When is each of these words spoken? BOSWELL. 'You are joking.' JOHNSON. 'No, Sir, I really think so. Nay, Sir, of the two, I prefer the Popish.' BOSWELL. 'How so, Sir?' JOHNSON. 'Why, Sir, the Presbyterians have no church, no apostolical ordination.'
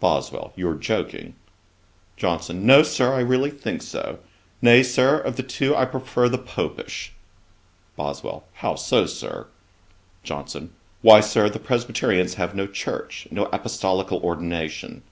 BOSWELL. 0.00 0.52
'You 0.54 0.68
are 0.68 0.74
joking.' 0.74 1.34
JOHNSON. 2.18 2.66
'No, 2.66 2.82
Sir, 2.82 3.14
I 3.14 3.20
really 3.20 3.48
think 3.50 3.80
so. 3.80 4.18
Nay, 4.60 4.82
Sir, 4.82 5.18
of 5.18 5.36
the 5.36 5.42
two, 5.42 5.74
I 5.74 5.86
prefer 5.86 6.28
the 6.28 6.36
Popish.' 6.36 7.14
BOSWELL. 7.96 8.44
'How 8.56 8.74
so, 8.74 9.06
Sir?' 9.06 9.46
JOHNSON. 10.24 10.74
'Why, 11.00 11.20
Sir, 11.20 11.48
the 11.48 11.58
Presbyterians 11.58 12.34
have 12.34 12.54
no 12.54 12.66
church, 12.66 13.26
no 13.30 13.46
apostolical 13.46 14.20
ordination.' 14.22 15.04